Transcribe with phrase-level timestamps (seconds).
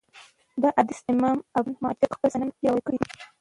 [0.61, 3.07] دا حديث امام ابن ماجه په خپل سنن کي روايت کړی دی.